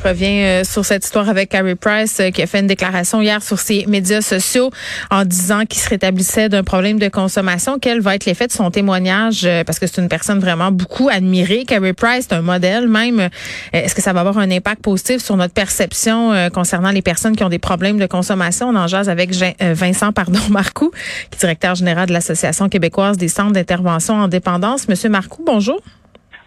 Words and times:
Je 0.00 0.08
reviens 0.08 0.44
euh, 0.44 0.64
sur 0.64 0.84
cette 0.84 1.04
histoire 1.04 1.28
avec 1.28 1.48
Carrie 1.48 1.74
Price 1.74 2.20
euh, 2.20 2.30
qui 2.30 2.40
a 2.40 2.46
fait 2.46 2.60
une 2.60 2.68
déclaration 2.68 3.20
hier 3.20 3.42
sur 3.42 3.58
ses 3.58 3.84
médias 3.86 4.20
sociaux 4.20 4.70
en 5.10 5.24
disant 5.24 5.64
qu'il 5.64 5.80
se 5.80 5.88
rétablissait 5.88 6.48
d'un 6.48 6.62
problème 6.62 7.00
de 7.00 7.08
consommation. 7.08 7.78
Quel 7.80 8.00
va 8.00 8.14
être 8.14 8.24
l'effet 8.24 8.46
de 8.46 8.52
son 8.52 8.70
témoignage? 8.70 9.44
Euh, 9.44 9.64
parce 9.64 9.80
que 9.80 9.88
c'est 9.88 10.00
une 10.00 10.08
personne 10.08 10.38
vraiment 10.38 10.70
beaucoup 10.70 11.08
admirée. 11.08 11.64
Carrie 11.66 11.94
Price, 11.94 12.26
c'est 12.28 12.34
un 12.36 12.42
modèle 12.42 12.86
même. 12.86 13.28
Est-ce 13.72 13.94
que 13.96 14.00
ça 14.00 14.12
va 14.12 14.20
avoir 14.20 14.38
un 14.38 14.50
impact 14.52 14.82
positif 14.82 15.22
sur 15.22 15.36
notre 15.36 15.54
perception 15.54 16.32
concernant 16.54 16.90
les 16.90 17.02
personnes 17.02 17.34
qui 17.34 17.42
ont 17.42 17.48
des 17.48 17.58
problèmes 17.58 17.98
de 17.98 18.06
consommation? 18.06 18.68
On 18.68 18.76
en 18.76 18.86
jase 18.86 19.08
avec 19.08 19.32
Vincent 19.60 20.12
pardon, 20.12 20.40
Marcoux, 20.50 20.92
qui 21.30 21.36
est 21.36 21.40
directeur 21.40 21.74
général 21.74 22.06
de 22.06 22.12
l'Association 22.12 22.68
québécoise 22.68 23.16
des 23.16 23.28
centres 23.28 23.52
d'intervention 23.52 24.14
en 24.14 24.28
dépendance. 24.28 24.88
Monsieur 24.88 25.08
Marcoux, 25.08 25.42
bonjour. 25.44 25.80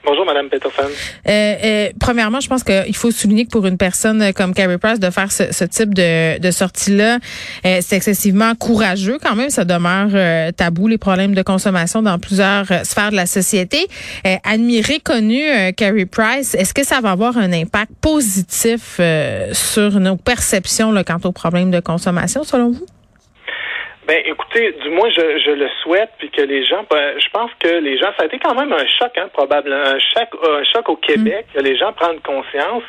Bonjour, 0.04 0.26
Madame 0.26 0.50
Peterson. 0.50 0.90
Euh, 1.28 1.56
euh, 1.64 1.90
premièrement, 2.00 2.40
je 2.40 2.48
pense 2.48 2.64
qu'il 2.64 2.96
faut 2.96 3.12
souligner 3.12 3.46
que 3.46 3.52
pour 3.52 3.68
une 3.68 3.78
personne 3.78 4.34
comme 4.34 4.54
Carrie 4.54 4.80
Price, 4.80 5.00
de 5.00 5.10
faire 5.12 5.32
ce, 5.32 5.64
type 5.66 5.94
de, 5.94 6.52
sortie-là, 6.52 7.20
euh, 7.66 7.80
c'est 7.82 7.98
excessivement 7.98 8.56
courageux 8.56 9.20
quand 9.22 9.36
même. 9.36 9.52
Ça 9.52 9.64
demeure 9.64 10.10
euh, 10.14 10.52
tabou, 10.52 10.88
les 10.88 10.98
problèmes 10.98 11.36
de 11.36 11.44
consommation 11.44 12.02
dans 12.02 12.18
plusieurs 12.18 12.66
sphères 12.84 13.12
de 13.12 13.16
la 13.16 13.28
société. 13.28 13.88
admiré, 14.44 15.00
connu, 15.00 15.44
Carrie 15.78 16.06
Price, 16.06 16.56
est-ce 16.56 16.74
que 16.74 16.84
ça 16.84 17.00
va 17.00 17.12
avoir 17.12 17.38
un 17.38 17.54
impact 17.54 17.92
positif 18.02 19.00
sur 19.52 20.00
nos 20.00 20.16
perceptions 20.16 20.92
là, 20.92 21.04
quant 21.04 21.20
aux 21.24 21.32
problèmes 21.32 21.72
de 21.72 21.80
consommation, 21.80 22.44
selon 22.44 22.72
vous? 22.72 22.86
Ben, 24.08 24.20
écoutez, 24.26 24.76
du 24.84 24.90
moins, 24.90 25.10
je, 25.10 25.22
je 25.46 25.52
le 25.52 25.68
souhaite, 25.84 26.10
puis 26.18 26.32
que 26.32 26.42
les 26.42 26.66
gens, 26.66 26.84
ben, 26.90 27.14
je 27.20 27.30
pense 27.32 27.52
que 27.60 27.68
les 27.68 28.00
gens, 28.00 28.08
ça 28.18 28.24
a 28.24 28.26
été 28.26 28.40
quand 28.40 28.56
même 28.56 28.74
un 28.74 28.86
choc, 28.98 29.12
hein, 29.16 29.30
probablement, 29.32 29.76
un 29.76 30.00
choc, 30.00 30.28
un 30.44 30.64
choc 30.64 30.90
au 30.90 30.96
Québec, 30.96 31.46
mm. 31.50 31.58
que 31.58 31.64
les 31.64 31.78
gens 31.78 31.94
prennent 31.94 32.20
conscience 32.22 32.84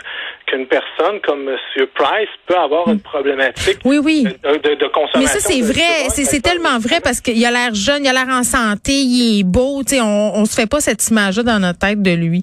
qu'une 0.46 0.66
personne 0.66 1.20
comme 1.20 1.50
M. 1.50 1.86
Price 1.94 2.28
peut 2.46 2.56
avoir 2.56 2.88
une 2.88 2.94
mm. 2.94 3.00
problématique 3.00 3.78
oui, 3.84 3.98
oui. 3.98 4.24
De, 4.24 4.74
de, 4.74 4.86
consommation. 4.86 5.20
Mais 5.20 5.26
ça, 5.26 5.40
c'est 5.40 5.60
vrai, 5.60 6.08
c'est 6.08 6.40
tellement 6.40 6.78
vrai 6.78 7.00
parce 7.02 7.20
qu'il 7.20 7.44
a 7.44 7.50
l'air 7.50 7.74
jeune, 7.74 8.04
il 8.04 8.08
a 8.08 8.12
l'air 8.12 8.28
en 8.34 8.42
santé, 8.42 8.92
il 8.92 9.40
est 9.40 9.44
beau, 9.44 9.82
tu 9.82 9.96
sais, 9.96 10.00
on, 10.00 10.36
on 10.36 10.44
se 10.46 10.54
fait 10.58 10.68
pas 10.68 10.80
cette 10.80 11.06
image-là 11.08 11.42
dans 11.42 11.58
notre 11.58 11.78
tête 11.78 12.00
de 12.00 12.12
lui. 12.12 12.42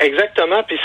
Exactement. 0.00 0.62
Puis 0.64 0.78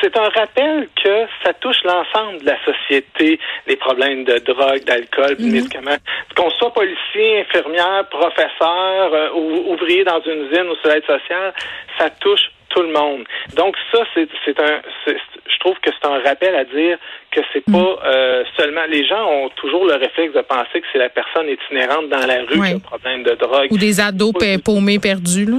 c'est 0.00 0.16
un 0.16 0.28
rappel 0.28 0.88
que 1.02 1.26
ça 1.44 1.52
touche 1.54 1.82
l'ensemble 1.84 2.40
de 2.40 2.46
la 2.46 2.58
société, 2.64 3.38
les 3.66 3.76
problèmes 3.76 4.24
de 4.24 4.38
drogue, 4.38 4.84
d'alcool, 4.84 5.36
de 5.36 5.44
mhm. 5.44 5.52
médicaments. 5.52 5.96
Qu'on 6.36 6.50
soit 6.50 6.72
policier, 6.72 7.40
infirmière, 7.40 8.06
professeur, 8.10 9.14
euh, 9.14 9.30
ou 9.34 9.72
ouvrier 9.72 10.04
dans 10.04 10.20
une 10.20 10.46
usine 10.46 10.68
ou 10.70 10.76
sur 10.76 10.88
l'aide 10.88 11.04
sociale, 11.04 11.52
ça 11.98 12.10
touche 12.10 12.50
tout 12.70 12.82
le 12.82 12.92
monde. 12.92 13.24
Donc 13.54 13.76
ça, 13.92 14.00
c'est 14.14 14.60
un, 14.60 14.82
je 15.06 15.58
trouve 15.60 15.76
que 15.80 15.90
c'est 15.90 16.08
un 16.08 16.20
rappel 16.22 16.54
à 16.54 16.64
dire 16.64 16.98
que 17.30 17.40
c'est 17.52 17.66
mhm. 17.68 17.74
pas 17.74 18.06
euh, 18.06 18.44
seulement 18.56 18.84
les 18.88 19.06
gens 19.06 19.24
ont 19.28 19.48
toujours 19.56 19.84
le 19.86 19.94
réflexe 19.94 20.34
de 20.34 20.40
penser 20.40 20.80
que 20.80 20.86
c'est 20.92 20.98
la 20.98 21.08
personne 21.08 21.48
itinérante 21.48 22.08
dans 22.08 22.26
la 22.26 22.42
rue 22.42 22.60
qui 22.60 22.72
a 22.72 22.76
un 22.76 22.78
problème 22.78 23.22
de 23.22 23.32
drogue 23.32 23.68
ou 23.70 23.78
des 23.78 24.00
ados 24.00 24.32
paumés 24.64 24.98
perdus 24.98 25.46
là. 25.46 25.58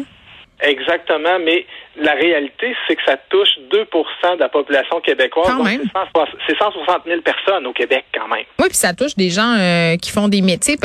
Exactement, 0.60 1.38
mais 1.40 1.68
la 2.00 2.14
réalité, 2.14 2.76
c'est 2.88 2.96
que 2.96 3.02
ça 3.06 3.18
touche 3.30 3.50
2% 3.72 4.36
de 4.36 4.40
la 4.40 4.50
population 4.50 5.02
québécoise. 5.02 5.52
C'est 6.48 6.58
160 6.58 7.02
000 7.06 7.22
personnes 7.22 7.66
au 7.66 7.74
Québec 7.74 8.06
quand 8.14 8.28
même. 8.28 8.46
Oui, 8.60 8.68
puis 8.68 8.78
ça 8.78 8.94
touche 8.94 9.16
des 9.16 9.30
gens 9.30 9.56
euh, 9.58 9.96
qui 9.98 10.12
font 10.12 10.28
des 10.28 10.42
métiers. 10.42 10.78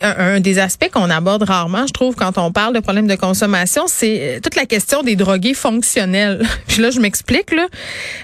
Un, 0.00 0.40
des 0.40 0.58
aspects 0.58 0.90
qu'on 0.90 1.08
aborde 1.08 1.44
rarement, 1.44 1.86
je 1.86 1.92
trouve, 1.92 2.16
quand 2.16 2.36
on 2.36 2.50
parle 2.50 2.74
de 2.74 2.80
problèmes 2.80 3.06
de 3.06 3.14
consommation, 3.14 3.84
c'est 3.86 4.20
euh, 4.20 4.40
toute 4.42 4.56
la 4.56 4.66
question 4.66 5.02
des 5.02 5.16
drogués 5.16 5.54
fonctionnels. 5.54 6.42
puis 6.68 6.82
là, 6.82 6.90
je 6.90 7.00
m'explique, 7.00 7.52
là. 7.52 7.66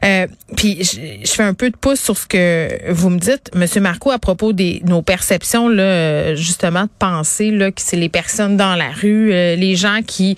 Euh, 0.05 0.27
puis 0.57 0.83
je, 0.83 1.31
fais 1.31 1.45
un 1.45 1.55
peu 1.55 1.71
de 1.71 1.77
pouce 1.77 2.01
sur 2.01 2.17
ce 2.17 2.27
que 2.27 2.91
vous 2.91 3.09
me 3.09 3.19
dites, 3.19 3.51
Monsieur 3.55 3.81
Marco, 3.81 4.11
à 4.11 4.19
propos 4.19 4.53
des 4.53 4.83
nos 4.85 5.01
perceptions, 5.01 5.69
là, 5.69 6.35
justement, 6.35 6.83
de 6.83 6.91
penser 6.99 7.51
là, 7.51 7.71
que 7.71 7.81
c'est 7.81 7.97
les 7.97 8.09
personnes 8.09 8.57
dans 8.57 8.75
la 8.75 8.91
rue, 8.91 9.33
euh, 9.33 9.55
les 9.55 9.77
gens 9.77 10.01
qui 10.07 10.37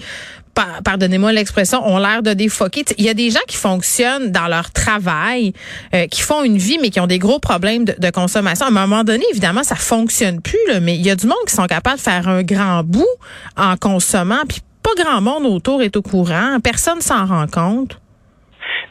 pardonnez-moi 0.55 1.33
l'expression, 1.33 1.87
ont 1.87 1.99
l'air 1.99 2.23
de 2.23 2.33
défoquer. 2.33 2.85
Il 2.99 3.05
y 3.05 3.09
a 3.09 3.15
des 3.15 3.31
gens 3.31 3.41
qui 3.49 3.57
fonctionnent 3.57 4.31
dans 4.31 4.49
leur 4.49 4.71
travail, 4.73 5.53
euh, 5.95 6.07
qui 6.07 6.23
font 6.23 6.45
une 6.45 6.59
vie, 6.59 6.79
mais 6.81 6.91
qui 6.91 7.01
ont 7.01 7.07
des 7.07 7.19
gros 7.19 7.39
problèmes 7.39 7.85
de, 7.85 8.11
consommation. 8.11 8.67
À 8.67 8.69
un 8.69 8.73
moment 8.73 9.05
donné, 9.05 9.25
évidemment, 9.31 9.63
ça 9.63 9.77
fonctionne 9.77 10.43
plus, 10.43 10.59
là, 10.69 10.81
mais 10.81 10.95
il 10.95 11.07
y 11.07 11.11
a 11.11 11.17
du 11.17 11.27
monde 11.27 11.45
qui 11.47 11.55
sont 11.55 11.67
capables 11.67 11.97
de 11.97 12.03
faire 12.03 12.29
un 12.29 12.43
grand 12.43 12.83
bout 12.85 13.09
en 13.57 13.77
consommant, 13.77 14.43
puis 14.49 14.59
pas 14.83 15.03
grand 15.03 15.21
monde 15.21 15.47
autour 15.47 15.83
est 15.83 15.97
au 15.97 16.03
courant. 16.03 16.59
Personne 16.63 17.01
s'en 17.01 17.25
rend 17.25 17.47
compte. 17.47 17.99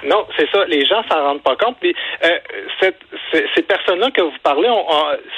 Non, 0.03 0.25
c'est 0.35 0.49
ça. 0.49 0.65
Les 0.65 0.85
gens 0.85 1.03
s'en 1.09 1.23
rendent 1.23 1.43
pas 1.43 1.55
compte. 1.55 1.77
Euh, 1.83 2.39
ces 3.55 3.61
personnes-là 3.61 4.09
que 4.11 4.21
vous 4.21 4.31
parlez, 4.41 4.69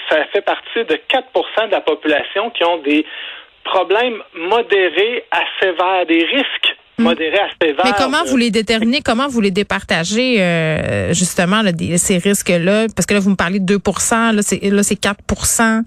ça 0.10 0.24
fait 0.32 0.42
partie 0.42 0.86
de 0.86 0.96
4% 1.10 1.68
de 1.68 1.72
la 1.72 1.82
population 1.82 2.50
qui 2.52 2.64
ont 2.64 2.78
des 2.78 3.06
problèmes 3.64 4.22
modérés 4.36 5.26
à 5.32 5.42
sévères, 5.60 6.06
des 6.08 6.24
risques 6.24 6.76
hmm. 6.98 7.04
modérés 7.04 7.40
à 7.40 7.50
sévères. 7.62 7.86
Mais 7.86 7.92
comment 7.98 8.24
vous 8.26 8.38
les 8.38 8.52
déterminez? 8.52 9.02
Comment 9.02 9.28
vous 9.28 9.42
les 9.42 9.52
départagez, 9.52 10.42
euh, 10.42 11.14
justement, 11.14 11.62
ces 11.98 12.18
risques-là? 12.18 12.88
Parce 12.96 13.06
que 13.06 13.14
là, 13.14 13.20
vous 13.20 13.32
me 13.32 13.36
parlez 13.36 13.60
de 13.60 13.76
2% 13.76 14.36
là, 14.36 14.42
c'est 14.44 15.00
4% 15.00 15.82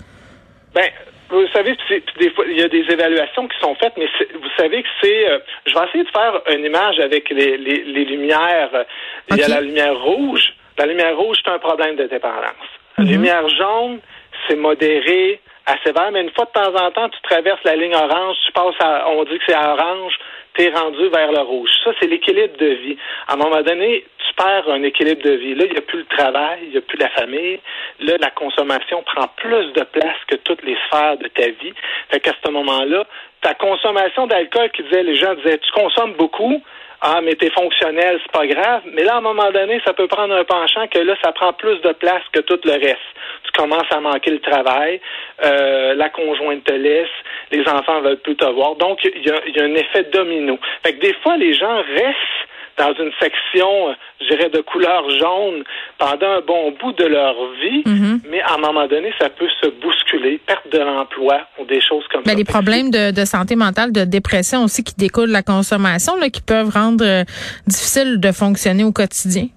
Ben, 0.75 0.91
vous 1.31 1.47
savez, 1.53 1.77
des 2.19 2.31
fois, 2.31 2.45
il 2.49 2.57
y 2.57 2.63
a 2.63 2.69
des 2.69 2.85
évaluations 2.89 3.49
qui 3.49 3.59
sont 3.61 3.75
faites, 3.77 3.95
mais 3.97 4.07
vous 4.35 4.51
savez 4.57 4.83
que 4.83 4.89
c'est. 5.03 5.29
Euh, 5.29 5.39
je 5.67 5.75
vais 5.75 5.87
essayer 5.89 6.05
de 6.05 6.11
faire 6.11 6.41
une 6.57 6.65
image 6.65 6.99
avec 7.01 7.31
les, 7.31 7.57
lumières. 8.05 8.85
Il 9.31 9.37
y 9.37 9.43
a 9.43 9.49
la 9.49 9.61
lumière 9.61 9.99
rouge. 9.99 10.55
La 10.79 10.87
lumière 10.87 11.17
rouge, 11.17 11.39
c'est 11.45 11.51
un 11.51 11.59
problème 11.59 11.97
de 11.97 12.05
dépendance. 12.05 12.69
La 12.99 13.05
mhm. 13.05 13.11
lumière 13.11 13.49
jaune, 13.49 13.99
c'est 14.47 14.57
modéré, 14.57 15.41
assez 15.67 15.93
vert, 15.93 16.11
mais 16.13 16.23
une 16.23 16.31
fois 16.31 16.45
de 16.45 16.53
temps 16.53 16.75
en 16.75 16.91
temps, 16.93 17.09
tu 17.09 17.21
traverses 17.23 17.63
la 17.65 17.77
ligne 17.77 17.95
orange, 17.95 18.37
tu 18.47 18.53
passes 18.53 18.75
à, 18.81 19.09
on 19.11 19.25
dit 19.25 19.39
que 19.39 19.45
c'est 19.49 19.55
à 19.55 19.75
orange, 19.75 20.15
tu 20.55 20.63
es 20.63 20.71
rendu 20.71 21.09
vers 21.09 21.33
le 21.33 21.41
rouge. 21.41 21.71
Ça, 21.85 21.91
c'est 22.01 22.07
l'équilibre 22.07 22.57
de 22.57 22.67
vie. 22.67 22.97
À 23.29 23.35
un 23.35 23.37
moment 23.37 23.61
donné, 23.63 24.05
tu 24.19 24.35
perds 24.35 24.69
un 24.71 24.83
équilibre 24.83 25.23
de 25.23 25.33
vie. 25.33 25.55
Là, 25.55 25.65
il 25.67 25.73
n'y 25.73 25.79
a 25.79 25.83
plus 25.83 25.99
le 25.99 26.17
travail, 26.17 26.61
il 26.63 26.71
n'y 26.71 26.79
a 26.79 26.81
plus 26.81 26.99
la 26.99 27.11
famille. 27.11 27.61
Là, 28.01 28.15
la 28.19 28.31
consommation 28.31 29.03
prend 29.03 29.29
plus 29.37 29.73
de 29.73 29.83
place 29.83 30.17
que 30.29 30.37
toutes 30.37 30.63
les 30.63 30.77
sphères 30.87 31.19
de 31.19 31.29
ta 31.29 31.47
vie. 31.49 31.75
Fait 32.11 32.21
qu'à 32.21 32.33
ce 32.45 32.51
moment-là, 32.51 33.05
ta 33.43 33.55
consommation 33.55 34.27
d'alcool 34.27 34.71
qui 34.71 34.83
disait, 34.85 35.03
les 35.03 35.17
gens 35.17 35.35
disaient, 35.35 35.59
tu 35.59 35.73
consommes 35.73 36.15
beaucoup, 36.15 36.63
ah, 37.01 37.21
mais 37.23 37.35
t'es 37.35 37.51
fonctionnel, 37.51 38.19
c'est 38.23 38.33
pas 38.33 38.47
grave. 38.47 38.83
Mais 38.93 39.05
là, 39.05 39.15
à 39.15 39.19
un 39.19 39.23
moment 39.23 39.51
donné, 39.51 39.81
ça 39.85 39.93
peut 39.93 40.07
prendre 40.07 40.35
un 40.35 40.45
penchant 40.45 40.87
que 40.89 40.99
là, 40.99 41.15
ça 41.23 41.33
prend 41.33 41.53
plus 41.53 41.81
de 41.83 41.93
place 41.93 42.23
que 42.33 42.41
tout 42.41 42.59
le 42.65 42.73
reste. 42.73 43.09
Tu 43.45 43.53
commences 43.53 43.91
à 43.91 44.01
manquer 44.01 44.31
le 44.31 44.41
travail, 44.41 45.01
euh, 45.45 45.95
la 45.95 46.09
conjointe 46.09 46.65
te 46.65 46.73
laisse, 46.73 47.09
les 47.51 47.67
enfants 47.69 48.01
veulent 48.01 48.21
plus 48.21 48.37
te 48.37 48.45
voir. 48.45 48.77
Donc, 48.77 49.05
il 49.05 49.27
y 49.27 49.31
a, 49.31 49.47
y 49.47 49.61
a, 49.61 49.65
un 49.65 49.75
effet 49.75 50.05
domino. 50.05 50.59
Fait 50.83 50.95
que 50.95 51.01
des 51.01 51.15
fois, 51.23 51.37
les 51.37 51.53
gens 51.55 51.77
restent 51.77 52.47
dans 52.79 52.93
une 52.95 53.11
section, 53.21 53.95
je 54.21 54.29
dirais, 54.29 54.51
de 54.51 54.61
couleur 54.61 55.09
jaune 55.11 55.65
pendant 55.99 56.27
un 56.27 56.41
bon 56.41 56.73
bout 56.81 56.93
de 56.93 57.05
leur 57.05 57.35
vie, 57.63 57.83
mhm. 57.87 58.21
mais 58.31 58.41
à 58.43 58.55
un 58.55 58.59
moment 58.59 58.87
donné, 58.87 59.13
ça 59.19 59.31
peut 59.31 59.49
se 59.63 59.69
bousculer, 59.81 60.39
perte 60.47 60.71
de 60.71 60.79
l'emploi 60.79 61.41
ou 61.59 61.65
des 61.65 61.81
choses 61.81 62.05
comme 62.13 62.23
mais 62.27 62.33
ça. 62.33 62.39
Les 62.39 62.45
problèmes 62.45 62.91
de, 62.91 63.25
santé 63.25 63.57
mentale, 63.57 63.93
de 63.93 64.05
dépression 64.05 64.65
aussi 64.65 64.85
qui 64.85 64.95
découlent 64.95 65.29
de 65.29 65.33
la 65.33 65.43
consommation, 65.43 66.17
là, 66.17 66.29
qui 66.29 66.43
peuvent 66.43 66.71
rendre 66.71 67.05
euh, 67.05 67.25
difficile 67.67 68.21
de 68.21 68.33
fonctionner 68.33 68.85
au 68.85 68.93
quotidien. 68.93 69.49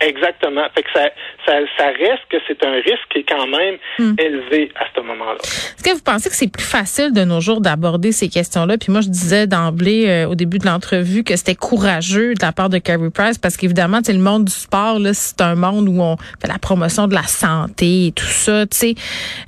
Exactement. 0.00 0.62
Fait 0.74 0.82
que 0.82 0.88
ça, 0.94 1.10
ça, 1.46 1.52
ça 1.76 1.86
reste 1.88 2.22
que 2.30 2.38
c'est 2.48 2.64
un 2.64 2.72
risque 2.72 3.06
qui 3.10 3.18
est 3.18 3.28
quand 3.28 3.46
même 3.46 3.76
hmm. 3.98 4.14
élevé 4.18 4.72
à 4.76 4.84
ce 4.94 5.00
moment-là. 5.02 5.38
Est-ce 5.42 5.82
que 5.82 5.94
vous 5.94 6.02
pensez 6.02 6.30
que 6.30 6.34
c'est 6.34 6.50
plus 6.50 6.64
facile 6.64 7.12
de 7.12 7.24
nos 7.24 7.40
jours 7.40 7.60
d'aborder 7.60 8.12
ces 8.12 8.28
questions-là? 8.28 8.78
Puis 8.78 8.90
moi, 8.90 9.02
je 9.02 9.08
disais 9.08 9.46
d'emblée 9.46 10.08
euh, 10.08 10.28
au 10.28 10.34
début 10.34 10.58
de 10.58 10.66
l'entrevue 10.66 11.22
que 11.22 11.36
c'était 11.36 11.54
courageux 11.54 12.34
de 12.34 12.42
la 12.42 12.52
part 12.52 12.70
de 12.70 12.78
Carrie 12.78 13.10
Price 13.10 13.36
parce 13.36 13.56
qu'évidemment, 13.56 14.00
c'est 14.02 14.14
le 14.14 14.20
monde 14.20 14.46
du 14.46 14.52
sport, 14.52 14.98
là, 14.98 15.12
c'est 15.12 15.40
un 15.42 15.54
monde 15.54 15.88
où 15.88 16.00
on 16.00 16.16
fait 16.40 16.48
la 16.48 16.58
promotion 16.58 17.06
de 17.06 17.14
la 17.14 17.24
santé 17.24 18.06
et 18.06 18.12
tout 18.12 18.24
ça, 18.24 18.66
tu 18.66 18.76
sais. 18.76 18.94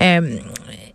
Euh, 0.03 0.21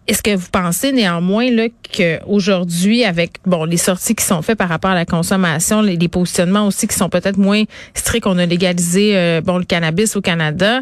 est-ce 0.07 0.24
que 0.24 0.36
vous 0.36 0.50
pensez 0.51 0.92
néanmoins 0.92 1.51
là 1.51 1.68
qu'aujourd'hui, 1.95 3.04
avec 3.04 3.31
bon 3.45 3.65
les 3.65 3.77
sorties 3.77 4.15
qui 4.15 4.24
sont 4.24 4.42
faites 4.42 4.57
par 4.57 4.69
rapport 4.69 4.92
à 4.92 4.95
la 4.95 5.06
consommation, 5.06 5.81
les, 5.81 5.98
positionnements 6.07 6.68
aussi 6.68 6.88
qui 6.88 6.95
sont 6.95 7.09
peut-être 7.09 7.38
moins 7.38 7.63
stricts, 7.94 8.25
on 8.25 8.38
a 8.38 8.45
légalisé 8.45 9.18
euh, 9.18 9.42
bon 9.42 9.57
le 9.57 9.65
cannabis 9.65 10.15
au 10.15 10.21
Canada, 10.21 10.80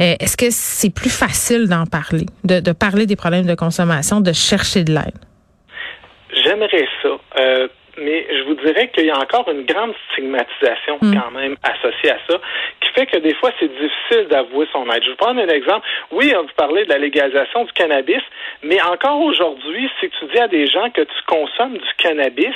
euh, 0.00 0.14
est-ce 0.20 0.36
que 0.36 0.46
c'est 0.50 0.90
plus 0.90 1.10
facile 1.10 1.66
d'en 1.68 1.86
parler, 1.86 2.26
de, 2.44 2.60
de, 2.60 2.72
parler 2.72 3.06
des 3.06 3.16
problèmes 3.16 3.46
de 3.46 3.54
consommation, 3.54 4.20
de 4.20 4.32
chercher 4.32 4.84
de 4.84 4.92
l'aide? 4.92 5.14
J'aimerais 6.44 6.86
ça. 7.02 7.08
Euh, 7.38 7.68
mais 7.98 8.26
je 8.30 8.42
vous 8.44 8.54
dirais 8.54 8.88
qu'il 8.88 9.06
y 9.06 9.10
a 9.10 9.18
encore 9.18 9.48
une 9.50 9.64
grande 9.64 9.94
stigmatisation 10.12 10.98
hmm. 11.00 11.14
quand 11.14 11.30
même 11.30 11.56
associée 11.62 12.10
à 12.10 12.18
ça, 12.28 12.40
qui 12.80 12.90
fait 12.92 13.06
que 13.06 13.18
des 13.18 13.34
fois, 13.34 13.50
c'est 13.58 13.68
difficile 13.68 14.28
d'avouer 14.30 14.66
son 14.72 14.84
aide. 14.90 15.02
Je 15.02 15.08
vais 15.08 15.10
vous 15.10 15.16
prendre 15.16 15.40
un 15.40 15.48
exemple. 15.48 15.86
Oui, 16.12 16.32
vous 16.34 16.46
parlez 16.56 16.84
de 16.84 16.90
la 16.90 16.98
légalisation 16.98 17.64
du 17.64 17.72
cannabis, 17.72 18.22
mais 18.62 18.80
encore 18.82 19.20
aujourd'hui, 19.20 19.90
si 20.00 20.10
tu 20.10 20.26
dis 20.26 20.38
à 20.38 20.48
des 20.48 20.66
gens 20.66 20.90
que 20.90 21.02
tu 21.02 21.22
consommes 21.26 21.78
du 21.78 21.94
cannabis, 21.98 22.54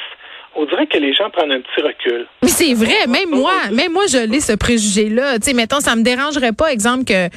on 0.54 0.66
dirait 0.66 0.86
que 0.86 0.98
les 0.98 1.14
gens 1.14 1.30
prennent 1.30 1.52
un 1.52 1.60
petit 1.60 1.80
recul. 1.80 2.26
Mais 2.42 2.48
c'est 2.48 2.74
vrai, 2.74 3.06
même 3.08 3.30
moi, 3.30 3.54
même 3.72 3.92
moi, 3.92 4.04
je 4.06 4.18
l'ai 4.18 4.40
ce 4.40 4.52
préjugé-là. 4.52 5.38
Tu 5.38 5.46
sais, 5.46 5.52
mettons, 5.54 5.80
ça 5.80 5.96
me 5.96 6.02
dérangerait 6.02 6.52
pas, 6.52 6.72
exemple, 6.72 7.04
que 7.04 7.28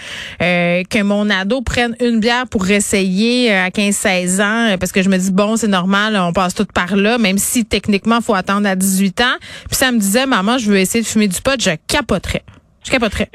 euh, 0.41 0.83
que 0.89 1.01
mon 1.01 1.29
ado 1.29 1.61
prenne 1.61 1.95
une 2.01 2.19
bière 2.19 2.45
pour 2.49 2.69
essayer 2.69 3.51
euh, 3.51 3.65
à 3.65 3.69
15-16 3.69 4.41
ans, 4.41 4.77
parce 4.79 4.91
que 4.91 5.01
je 5.01 5.09
me 5.09 5.17
dis, 5.17 5.31
bon, 5.31 5.55
c'est 5.55 5.67
normal, 5.67 6.17
on 6.17 6.33
passe 6.33 6.53
tout 6.53 6.65
par 6.65 6.95
là, 6.95 7.17
même 7.17 7.37
si 7.37 7.65
techniquement, 7.65 8.21
faut 8.21 8.35
attendre 8.35 8.67
à 8.67 8.75
18 8.75 9.21
ans. 9.21 9.35
Puis 9.67 9.75
ça 9.75 9.91
me 9.91 9.99
disait, 9.99 10.25
maman, 10.25 10.57
je 10.57 10.69
veux 10.69 10.77
essayer 10.77 11.03
de 11.03 11.07
fumer 11.07 11.27
du 11.27 11.41
pot, 11.41 11.59
je 11.59 11.71
capoterais. 11.87 12.43
Je 12.83 12.91
capoterais. 12.91 13.29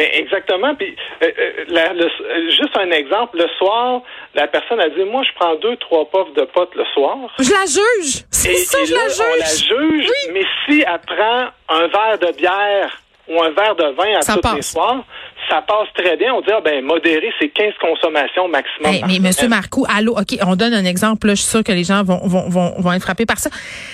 Ben, 0.00 0.08
exactement. 0.14 0.74
Puis, 0.76 0.96
euh, 1.22 1.30
euh, 1.68 2.50
juste 2.50 2.74
un 2.74 2.90
exemple, 2.90 3.36
le 3.36 3.46
soir, 3.58 4.00
la 4.34 4.46
personne 4.46 4.80
a 4.80 4.88
dit, 4.88 5.04
moi, 5.04 5.22
je 5.24 5.38
prends 5.38 5.56
deux, 5.56 5.76
trois 5.76 6.08
puffs 6.08 6.32
de 6.34 6.44
potes 6.46 6.74
le 6.74 6.84
soir. 6.94 7.18
Je 7.38 7.50
la 7.50 7.66
juge. 7.66 8.24
C'est 8.30 8.54
ça, 8.54 8.78
je 8.82 8.94
la 8.94 9.08
juge. 9.08 9.20
On 9.20 9.76
la 9.76 9.90
juge, 9.90 10.10
mais 10.32 10.44
si 10.64 10.80
elle 10.80 11.00
prend 11.00 11.48
un 11.68 11.86
verre 11.88 12.18
de 12.18 12.34
bière 12.34 13.02
ou 13.30 13.40
un 13.40 13.50
verre 13.50 13.76
de 13.76 13.94
vin 13.96 14.18
à 14.18 14.40
tous 14.40 14.56
les 14.56 14.62
soirs, 14.62 15.04
ça 15.48 15.62
passe 15.62 15.88
très 15.94 16.16
bien. 16.16 16.34
On 16.34 16.40
dit, 16.40 16.50
ah, 16.52 16.60
ben, 16.64 16.84
modéré, 16.84 17.30
c'est 17.40 17.48
15 17.48 17.74
consommations 17.80 18.48
maximum. 18.48 19.08
mais 19.08 19.18
Monsieur 19.20 19.48
Marcoux, 19.48 19.86
allô, 19.88 20.12
OK, 20.12 20.36
on 20.46 20.56
donne 20.56 20.74
un 20.74 20.84
exemple. 20.84 21.28
Là, 21.28 21.34
je 21.34 21.42
suis 21.42 21.50
sûr 21.50 21.64
que 21.64 21.72
les 21.72 21.84
gens 21.84 22.02
vont, 22.02 22.20
vont, 22.24 22.48
vont, 22.48 22.74
vont 22.78 22.92
être 22.92 23.02
frappés 23.02 23.26
par 23.26 23.38
ça. 23.38 23.50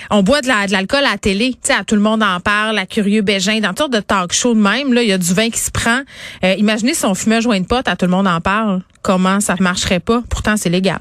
On 0.09 0.23
boit 0.23 0.41
de, 0.41 0.47
la, 0.47 0.67
de 0.67 0.71
l'alcool 0.71 1.05
à 1.05 1.11
la 1.11 1.17
télé. 1.17 1.51
Tu 1.53 1.73
sais, 1.73 1.83
tout 1.85 1.95
le 1.95 2.01
monde 2.01 2.23
en 2.23 2.39
parle, 2.39 2.75
la 2.75 2.85
Curieux 2.85 3.21
Bégin, 3.21 3.59
dans 3.59 3.73
toutes 3.73 3.93
de 3.93 3.99
talk 3.99 4.33
show 4.33 4.53
de 4.53 4.59
même. 4.59 4.93
Là, 4.93 5.03
il 5.03 5.09
y 5.09 5.13
a 5.13 5.17
du 5.17 5.33
vin 5.33 5.49
qui 5.49 5.59
se 5.59 5.71
prend. 5.71 6.01
Euh, 6.43 6.53
imaginez 6.57 6.93
si 6.93 7.05
on 7.05 7.13
fumait 7.13 7.37
un 7.37 7.41
joint 7.41 7.59
de 7.59 7.67
pote, 7.67 7.87
à 7.87 7.95
tout 7.95 8.05
le 8.05 8.11
monde 8.11 8.27
en 8.27 8.41
parle. 8.41 8.81
Comment 9.03 9.39
ça 9.39 9.55
marcherait 9.59 9.99
pas? 9.99 10.21
Pourtant, 10.29 10.57
c'est 10.57 10.69
légal. 10.69 10.99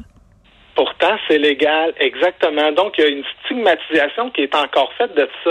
Pourtant, 0.77 1.17
c'est 1.27 1.39
légal, 1.39 1.95
exactement. 1.99 2.71
Donc, 2.73 2.97
il 2.99 3.05
y 3.05 3.07
a 3.07 3.11
une 3.11 3.25
stigmatisation 3.45 4.29
qui 4.31 4.43
est 4.43 4.55
encore 4.55 4.93
faite 4.99 5.15
de 5.17 5.27
ça. 5.43 5.51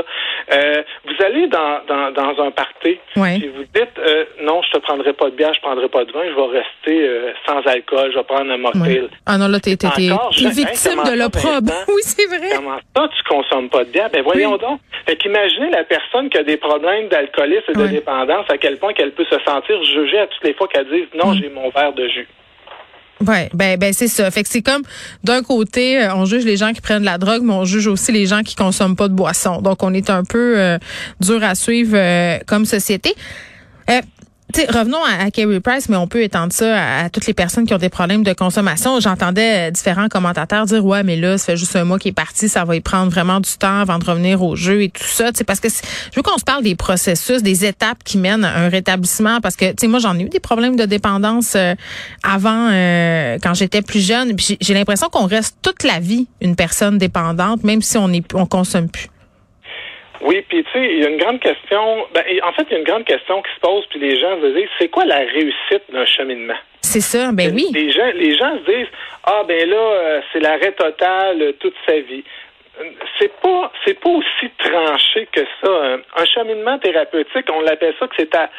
Euh, 0.54 0.84
vous 1.04 1.26
allez 1.26 1.48
dans, 1.48 1.80
dans, 1.88 2.12
dans 2.12 2.44
un 2.44 2.52
party, 2.52 3.00
et 3.16 3.48
vous 3.48 3.64
dites 3.74 3.98
euh, 3.98 4.26
non, 4.44 4.62
je 4.62 4.78
te 4.78 4.78
prendrai 4.78 5.14
pas 5.14 5.32
de 5.32 5.36
bière, 5.36 5.52
je 5.56 5.62
prendrai 5.62 5.90
pas 5.90 6.06
de 6.06 6.12
vin, 6.12 6.22
je 6.26 6.36
vais 6.36 6.60
rester 6.60 7.08
euh, 7.08 7.34
sans 7.48 7.60
alcool, 7.66 8.12
je 8.12 8.20
vais 8.20 8.24
prendre 8.24 8.52
un 8.52 8.58
mocktail. 8.58 9.10
Ah 9.26 9.40
non, 9.40 9.48
là, 9.48 9.60
t'es, 9.60 9.76
t'es, 9.76 9.88
victime 9.88 11.04
de 11.04 11.18
l'opprobre. 11.18 11.74
Oui, 11.88 12.02
c'est 12.04 12.28
vrai. 12.28 12.50
Comment 12.56 12.78
ça, 12.96 13.08
tu 13.16 13.24
consommes 13.24 13.70
pas 13.70 13.84
de 13.84 13.90
bière? 13.90 14.10
Ben 14.12 14.22
voyons 14.22 14.58
donc. 14.58 14.80
Fait 15.08 15.16
qu'imaginez 15.16 15.70
la 15.72 15.84
personne 15.84 16.30
qui 16.30 16.38
a 16.38 16.44
des 16.44 16.58
problèmes 16.58 17.08
d'alcoolisme 17.08 17.72
et 17.72 17.74
de 17.74 17.88
dépendance, 17.88 18.46
à 18.50 18.58
quel 18.58 18.78
point 18.78 18.94
qu'elle 18.94 19.12
peut 19.12 19.26
se 19.26 19.40
sentir 19.46 19.82
jugée 19.84 20.20
à 20.20 20.28
toutes 20.28 20.44
les 20.44 20.54
fois 20.54 20.68
qu'elle 20.68 20.88
dit 20.88 21.08
non, 21.16 21.32
mm. 21.32 21.36
j'ai 21.42 21.50
mon 21.50 21.70
verre 21.70 21.94
de 21.94 22.08
jus. 22.10 22.28
Ouais, 23.26 23.50
ben 23.54 23.78
ben 23.78 23.94
c'est 23.94 24.10
ça. 24.10 24.30
Fait 24.30 24.44
que 24.44 24.50
c'est 24.50 24.62
comme 24.62 24.84
d'un 25.24 25.42
côté, 25.42 26.02
euh, 26.02 26.16
on 26.16 26.26
juge 26.26 26.44
les 26.44 26.58
gens 26.58 26.74
qui 26.74 26.82
prennent 26.82 27.00
de 27.00 27.06
la 27.06 27.18
drogue, 27.18 27.44
mais 27.44 27.54
on 27.54 27.64
juge 27.64 27.88
aussi 27.88 28.12
les 28.12 28.26
gens 28.26 28.44
qui 28.44 28.56
consomment 28.56 28.98
pas 28.98 29.08
de 29.08 29.14
boisson. 29.14 29.62
Donc 29.62 29.84
on 29.84 29.94
est 29.94 30.10
un 30.10 30.24
peu 30.24 30.60
euh, 30.60 30.78
dur 31.22 31.42
à 31.44 31.56
suivre 31.56 31.96
euh, 31.96 32.40
comme 32.46 32.66
société 32.66 33.16
revenons 34.70 35.04
à, 35.04 35.30
Kerry 35.32 35.60
Price, 35.60 35.90
mais 35.90 35.98
on 35.98 36.08
peut 36.08 36.22
étendre 36.22 36.54
ça 36.54 37.04
à, 37.04 37.10
toutes 37.10 37.28
les 37.28 37.34
personnes 37.34 37.66
qui 37.66 37.74
ont 37.74 37.78
des 37.78 37.90
problèmes 37.90 38.24
de 38.24 38.34
consommation. 38.34 39.00
J'entendais 39.00 39.68
euh, 39.68 39.72
différents 39.72 40.08
commentateurs 40.08 40.66
dire 40.66 40.86
ouais, 40.86 41.04
mais 41.04 41.16
là, 41.16 41.38
ça 41.38 41.46
fait 41.48 41.58
juste 41.58 41.76
un 41.76 41.84
mois 41.84 42.00
qu'il 42.00 42.10
est 42.10 42.14
parti, 42.14 42.50
ça 42.50 42.64
va 42.64 42.76
y 42.76 42.82
prendre 42.82 43.12
vraiment 43.12 43.40
du 43.40 43.52
temps 43.58 43.80
avant 43.80 44.00
de 44.00 44.06
revenir 44.06 44.42
au 44.44 44.56
jeu 44.56 44.84
et 44.84 44.90
tout 44.90 45.04
ça. 45.04 45.32
Parce 45.46 45.60
que 45.60 45.70
je 45.70 46.16
veux 46.16 46.22
qu'on 46.22 46.38
se 46.38 46.44
parle 46.44 46.64
des 46.64 46.76
processus, 46.76 47.44
des 47.44 47.66
étapes 47.66 48.04
qui 48.04 48.18
mènent 48.18 48.46
à 48.46 48.56
un 48.58 48.70
rétablissement. 48.70 49.42
Parce 49.42 49.56
que 49.56 49.70
tu 49.70 49.76
sais, 49.82 49.88
moi, 49.88 50.00
j'en 50.00 50.18
ai 50.18 50.24
eu 50.24 50.30
des 50.30 50.40
problèmes 50.40 50.76
de 50.76 50.86
dépendance 50.86 51.54
euh, 51.56 51.76
avant, 52.24 52.70
euh, 52.72 53.38
quand 53.42 53.54
j'étais 53.54 53.82
plus 53.82 54.06
jeune. 54.06 54.36
J'ai 54.38 54.74
l'impression 54.74 55.10
qu'on 55.10 55.26
reste 55.26 55.58
toute 55.62 55.84
la 55.84 56.00
vie 56.00 56.28
une 56.42 56.56
personne 56.56 56.98
dépendante, 56.98 57.64
même 57.64 57.82
si 57.82 57.98
on 57.98 58.12
est, 58.12 58.34
on 58.34 58.46
consomme 58.46 58.90
plus. 58.90 59.10
Oui, 60.26 60.44
puis 60.50 60.64
tu 60.64 60.72
sais, 60.72 60.84
il 60.84 61.04
y 61.04 61.06
a 61.06 61.10
une 61.10 61.18
grande 61.18 61.40
question. 61.40 62.08
Ben, 62.14 62.24
en 62.44 62.52
fait, 62.54 62.64
il 62.70 62.74
y 62.74 62.76
a 62.76 62.80
une 62.80 62.84
grande 62.84 63.06
question 63.06 63.44
qui 63.44 63.54
se 63.54 63.60
pose, 63.60 63.86
puis 63.92 64.00
les 64.00 64.20
gens 64.20 64.42
se 64.42 64.48
disent, 64.58 64.70
c'est 64.80 64.90
quoi 64.90 65.06
la 65.06 65.20
réussite 65.20 65.84
d'un 65.90 66.06
cheminement? 66.06 66.58
C'est 66.82 67.02
ça, 67.02 67.32
ben 67.32 67.54
oui. 67.54 67.68
Les 67.74 67.92
gens, 67.92 68.10
les 68.16 68.36
gens 68.36 68.58
se 68.58 68.72
disent, 68.72 68.92
ah 69.24 69.44
ben 69.48 69.70
là, 69.70 69.76
euh, 69.76 70.22
c'est 70.32 70.40
l'arrêt 70.40 70.72
total 70.72 71.42
euh, 71.42 71.52
toute 71.60 71.76
sa 71.88 72.00
vie. 72.00 72.24
C'est 73.20 73.32
pas, 73.40 73.72
c'est 73.86 74.00
pas 74.00 74.10
aussi 74.10 74.50
tranché 74.58 75.28
que 75.32 75.42
ça. 75.64 75.98
Un 76.18 76.26
cheminement 76.26 76.78
thérapeutique, 76.80 77.46
on 77.54 77.62
l'appelle 77.62 77.94
ça 78.00 78.08
que 78.08 78.16
c'est 78.18 78.36
à, 78.36 78.50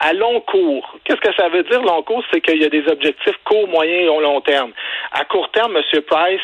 à 0.00 0.12
long 0.12 0.40
cours. 0.42 0.96
Qu'est-ce 1.04 1.20
que 1.20 1.34
ça 1.34 1.48
veut 1.48 1.64
dire 1.64 1.82
long 1.82 2.02
cours? 2.02 2.22
C'est 2.32 2.40
qu'il 2.40 2.62
y 2.62 2.64
a 2.64 2.68
des 2.68 2.86
objectifs 2.86 3.36
court, 3.44 3.66
moyen 3.66 3.96
et 3.96 4.06
long 4.06 4.40
terme. 4.42 4.72
À 5.10 5.24
court 5.24 5.50
terme, 5.50 5.76
M. 5.76 6.02
Price, 6.02 6.40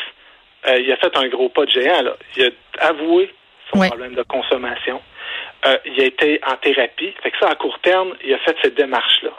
euh, 0.67 0.79
il 0.79 0.91
a 0.91 0.97
fait 0.97 1.15
un 1.15 1.27
gros 1.27 1.49
pas 1.49 1.65
de 1.65 1.71
géant. 1.71 2.01
Là. 2.01 2.17
Il 2.35 2.45
a 2.45 2.87
avoué 2.87 3.31
son 3.73 3.87
problème 3.87 4.15
de 4.15 4.23
consommation. 4.23 5.01
Euh, 5.65 5.77
il 5.85 6.01
a 6.01 6.05
été 6.05 6.39
en 6.45 6.55
thérapie. 6.57 7.13
Fait 7.21 7.31
que 7.31 7.37
ça, 7.39 7.49
à 7.49 7.55
court 7.55 7.77
terme, 7.83 8.13
il 8.25 8.33
a 8.33 8.37
fait 8.39 8.55
cette 8.61 8.75
démarche-là. 8.75 9.31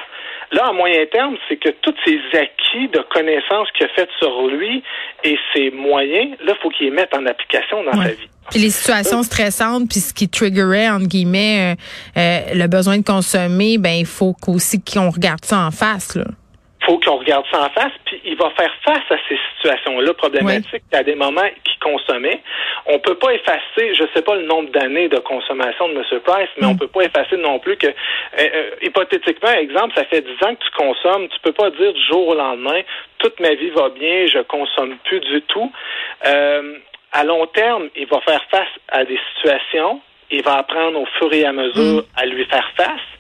Là, 0.53 0.67
à 0.69 0.73
moyen 0.73 1.05
terme, 1.07 1.37
c'est 1.49 1.57
que 1.57 1.71
tous 1.81 1.95
ces 2.05 2.21
acquis 2.39 2.89
de 2.89 3.01
connaissances 3.11 3.71
qu'il 3.73 3.87
a 3.87 3.89
fait 3.91 4.09
sur 4.19 4.47
lui 4.49 4.83
et 5.25 5.39
ses 5.55 5.71
moyens, 5.71 6.37
là, 6.45 6.53
il 6.57 6.63
faut 6.63 6.69
qu'il 6.69 6.87
les 6.87 6.93
mette 6.93 7.15
en 7.15 7.25
application 7.27 7.83
dans 7.85 7.93
sa 7.93 8.11
vie. 8.11 8.29
Puis 8.51 8.61
les 8.61 8.71
situations 8.71 9.23
stressantes, 9.23 9.89
puis 9.89 10.01
ce 10.01 10.13
qui 10.13 10.29
triggerait, 10.29 10.91
entre 10.91 11.07
guillemets, 11.07 11.73
euh, 11.73 12.21
euh, 12.21 12.55
le 12.55 12.67
besoin 12.67 12.99
de 12.99 13.05
consommer, 13.05 13.79
ben 13.79 13.95
il 13.95 14.07
faut 14.07 14.35
aussi 14.49 14.83
qu'on 14.83 15.11
regarde 15.11 15.45
ça 15.45 15.61
en 15.61 15.71
face. 15.71 16.17
Là 16.17 16.25
faut 16.85 16.99
qu'on 16.99 17.19
regarde 17.19 17.45
ça 17.51 17.63
en 17.65 17.71
face, 17.71 17.93
puis 18.05 18.21
il 18.25 18.37
va 18.37 18.51
faire 18.51 18.73
face 18.85 19.05
à 19.11 19.17
ces 19.29 19.39
situations-là 19.57 20.15
problématiques 20.15 20.83
à 20.93 21.03
des 21.03 21.15
moments 21.15 21.49
qu'il 21.83 21.93
consommait. 21.93 22.41
On 22.87 22.99
peut 22.99 23.15
pas 23.15 23.33
effacer, 23.35 23.95
je 23.95 24.05
sais 24.15 24.23
pas 24.23 24.37
le 24.37 24.47
nombre 24.47 24.71
d'années 24.71 25.09
de 25.09 25.19
consommation 25.19 25.89
de 25.89 25.95
M. 25.95 26.21
Price, 26.25 26.49
mais 26.59 26.67
on 26.67 26.75
mm. 26.75 26.79
peut 26.79 26.89
pas 26.89 27.03
effacer 27.03 27.37
non 27.37 27.59
plus 27.59 27.77
que, 27.77 27.87
euh, 27.87 27.93
euh, 28.39 28.71
hypothétiquement, 28.83 29.53
exemple, 29.53 29.95
ça 29.95 30.05
fait 30.05 30.21
10 30.21 30.31
ans 30.45 30.55
que 30.55 30.65
tu 30.65 30.71
consommes, 30.77 31.29
tu 31.29 31.41
peux 31.43 31.53
pas 31.53 31.71
dire 31.71 31.93
du 31.93 32.07
jour 32.07 32.29
au 32.29 32.35
lendemain, 32.35 32.81
toute 33.19 33.39
ma 33.41 33.55
vie 33.55 33.71
va 33.71 33.89
bien, 33.91 34.27
je 34.27 34.41
consomme 34.41 34.97
plus 35.05 35.21
du 35.21 35.43
tout. 35.43 35.73
Euh, 36.27 36.79
à 37.13 37.25
long 37.25 37.47
terme, 37.47 37.89
il 37.97 38.07
va 38.07 38.21
faire 38.21 38.43
face 38.51 38.73
à 38.89 39.05
des 39.05 39.19
situations, 39.35 40.01
il 40.31 40.43
va 40.43 40.59
apprendre 40.59 41.01
au 41.01 41.07
fur 41.19 41.33
et 41.33 41.45
à 41.45 41.53
mesure 41.53 42.03
mm. 42.03 42.05
à 42.17 42.27
lui 42.27 42.45
faire 42.47 42.71
face 42.77 43.12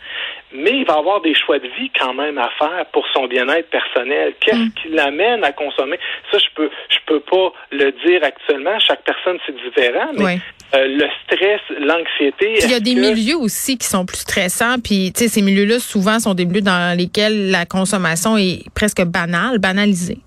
mais 0.54 0.78
il 0.78 0.84
va 0.84 0.94
avoir 0.94 1.20
des 1.20 1.34
choix 1.34 1.58
de 1.58 1.68
vie 1.78 1.90
quand 1.98 2.14
même 2.14 2.38
à 2.38 2.50
faire 2.58 2.86
pour 2.92 3.06
son 3.14 3.26
bien-être 3.26 3.70
personnel. 3.70 4.34
Qu'est-ce 4.40 4.56
mm. 4.56 4.72
qui 4.72 4.88
l'amène 4.88 5.44
à 5.44 5.52
consommer? 5.52 5.98
Ça, 6.30 6.38
je 6.38 6.46
peux, 6.54 6.70
je 6.88 6.98
peux 7.06 7.20
pas 7.20 7.52
le 7.70 7.92
dire 8.06 8.22
actuellement. 8.22 8.78
Chaque 8.78 9.02
personne 9.04 9.38
c'est 9.46 9.56
différent, 9.56 10.10
mais 10.16 10.38
euh, 10.74 10.86
le 10.86 11.06
stress, 11.24 11.60
l'anxiété. 11.80 12.54
Il 12.64 12.70
y 12.70 12.74
a 12.74 12.80
des 12.80 12.94
milieux 12.94 13.36
aussi 13.36 13.76
qui 13.76 13.86
sont 13.86 14.06
plus 14.06 14.18
stressants. 14.18 14.76
Puis, 14.82 15.12
tu 15.14 15.24
sais, 15.24 15.28
ces 15.28 15.42
milieux-là 15.42 15.78
souvent 15.78 16.18
sont 16.18 16.34
des 16.34 16.46
milieux 16.46 16.62
dans 16.62 16.96
lesquels 16.96 17.50
la 17.50 17.66
consommation 17.66 18.36
est 18.38 18.64
presque 18.74 19.02
banale, 19.02 19.58
banalisée. 19.58 20.18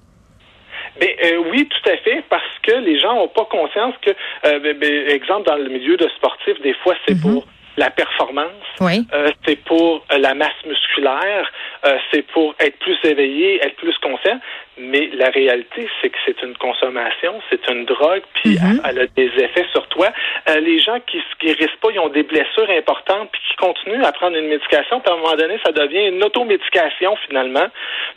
Ben, 0.99 1.09
euh, 1.25 1.43
oui, 1.51 1.67
tout 1.67 1.89
à 1.89 1.97
fait, 1.97 2.23
parce 2.29 2.43
que 2.63 2.71
les 2.71 2.99
gens 2.99 3.15
n'ont 3.15 3.27
pas 3.27 3.45
conscience 3.45 3.95
que, 4.01 4.11
euh, 4.11 4.59
ben, 4.59 4.77
ben, 4.77 5.09
exemple, 5.09 5.47
dans 5.47 5.57
le 5.57 5.67
milieu 5.67 5.97
de 5.97 6.07
sportif, 6.09 6.61
des 6.61 6.73
fois, 6.75 6.95
c'est 7.05 7.15
mm-hmm. 7.15 7.33
pour 7.33 7.47
la 7.77 7.89
performance, 7.89 8.51
oui. 8.79 9.05
euh, 9.13 9.31
c'est 9.45 9.57
pour 9.65 10.05
euh, 10.11 10.17
la 10.17 10.33
masse 10.33 10.55
musculaire, 10.65 11.51
euh, 11.85 11.97
c'est 12.11 12.21
pour 12.27 12.55
être 12.59 12.77
plus 12.79 12.97
éveillé, 13.03 13.63
être 13.63 13.75
plus 13.75 13.97
conscient. 13.99 14.39
Mais 14.77 15.09
la 15.13 15.29
réalité, 15.29 15.87
c'est 16.01 16.09
que 16.09 16.17
c'est 16.25 16.41
une 16.43 16.55
consommation, 16.57 17.41
c'est 17.49 17.65
une 17.69 17.85
drogue, 17.85 18.23
puis 18.35 18.57
Mhm. 18.59 18.81
elle, 18.83 18.89
elle 18.97 18.99
a 19.03 19.07
des 19.07 19.31
effets 19.43 19.65
sur 19.71 19.87
toi. 19.87 20.09
Euh, 20.49 20.59
les 20.59 20.79
gens 20.79 20.99
qui 21.07 21.17
se 21.19 21.45
guérissent 21.45 21.77
pas, 21.81 21.89
ils 21.93 21.99
ont 21.99 22.09
des 22.09 22.23
blessures 22.23 22.69
importantes, 22.69 23.29
puis 23.31 23.41
qui 23.49 23.55
continuent 23.55 24.03
à 24.03 24.11
prendre 24.11 24.35
une 24.35 24.47
médication, 24.47 24.99
puis 24.99 25.09
à 25.11 25.15
un 25.15 25.17
moment 25.17 25.35
donné, 25.35 25.57
ça 25.65 25.71
devient 25.71 26.07
une 26.07 26.21
automédication 26.23 27.15
finalement, 27.27 27.67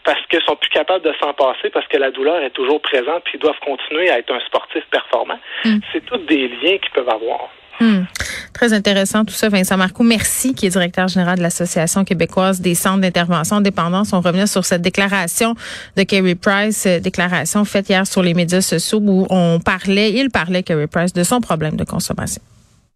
parce 0.04 0.20
qu'ils 0.26 0.42
sont 0.42 0.56
plus 0.56 0.70
capables 0.70 1.04
de 1.04 1.14
s'en 1.20 1.32
passer, 1.32 1.70
parce 1.70 1.86
que 1.86 1.96
la 1.96 2.10
douleur 2.10 2.42
est 2.42 2.50
toujours 2.50 2.80
présente, 2.82 3.22
puis 3.24 3.34
ils 3.34 3.40
doivent 3.40 3.60
continuer 3.60 4.10
à 4.10 4.18
être 4.18 4.32
un 4.32 4.40
sportif 4.40 4.84
performant. 4.90 5.38
Mhm. 5.64 5.80
C'est 5.92 6.04
tous 6.06 6.18
des 6.18 6.48
liens 6.48 6.78
qu'ils 6.78 6.90
peuvent 6.92 7.08
avoir. 7.08 7.50
Hmm. 7.80 8.02
Très 8.58 8.72
intéressant 8.72 9.24
tout 9.24 9.34
ça. 9.34 9.48
Vincent 9.48 9.76
Marcoux, 9.76 10.02
merci, 10.02 10.52
qui 10.52 10.66
est 10.66 10.70
directeur 10.70 11.06
général 11.06 11.38
de 11.38 11.44
l'Association 11.44 12.04
québécoise 12.04 12.60
des 12.60 12.74
centres 12.74 13.02
d'intervention 13.02 13.58
en 13.58 13.60
dépendance. 13.60 14.12
On 14.12 14.20
revient 14.20 14.48
sur 14.48 14.64
cette 14.64 14.82
déclaration 14.82 15.54
de 15.96 16.02
Kerry 16.02 16.34
Price, 16.34 16.84
euh, 16.86 16.98
déclaration 16.98 17.64
faite 17.64 17.88
hier 17.88 18.04
sur 18.04 18.20
les 18.20 18.34
médias 18.34 18.60
sociaux 18.60 18.98
où 19.00 19.28
on 19.30 19.60
parlait, 19.60 20.12
il 20.12 20.30
parlait, 20.30 20.64
Kerry 20.64 20.88
Price, 20.88 21.12
de 21.12 21.22
son 21.22 21.40
problème 21.40 21.76
de 21.76 21.84
consommation. 21.84 22.42